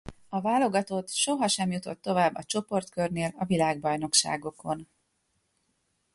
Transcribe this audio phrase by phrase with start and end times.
[0.29, 4.87] A válogatott soha sem jutott tovább a csoportkörnél a világbajnokságokon.